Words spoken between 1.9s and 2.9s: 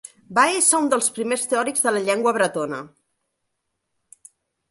la llengua bretona.